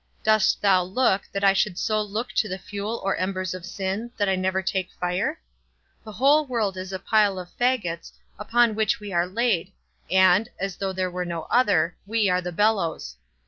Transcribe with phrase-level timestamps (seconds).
[0.23, 4.09] Dost thou look, that I should so look to the fuel or embers of sin,
[4.17, 5.39] that I never take fire?
[6.03, 9.71] The whole world is a pile of fagots, upon which we are laid,
[10.09, 13.15] and (as though there were no other) we are the bellows.